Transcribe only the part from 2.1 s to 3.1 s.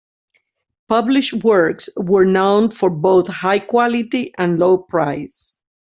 known for